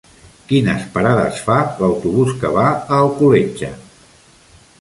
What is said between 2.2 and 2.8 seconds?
que va